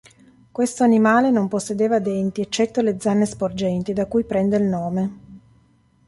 Questo 0.51 0.81
animale 0.83 1.29
non 1.29 1.47
possedeva 1.47 1.99
denti, 1.99 2.41
eccetto 2.41 2.81
le 2.81 2.95
zanne 2.99 3.27
sporgenti, 3.27 3.93
da 3.93 4.07
cui 4.07 4.23
prende 4.23 4.57
il 4.57 4.63
nome. 4.63 5.17